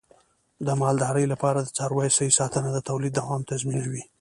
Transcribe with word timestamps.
د 0.65 0.67
مالدارۍ 0.81 1.25
لپاره 1.33 1.59
د 1.61 1.69
څارویو 1.77 2.15
صحي 2.17 2.31
ساتنه 2.39 2.69
د 2.73 2.79
تولید 2.89 3.13
دوام 3.19 3.41
تضمینوي. 3.51 4.03